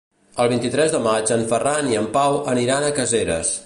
El 0.43 0.47
vint-i-tres 0.53 0.95
de 0.95 1.03
maig 1.09 1.35
en 1.37 1.45
Ferran 1.53 1.93
i 1.93 2.01
en 2.03 2.11
Pau 2.19 2.43
aniran 2.57 2.89
a 2.91 2.95
Caseres. 3.01 3.59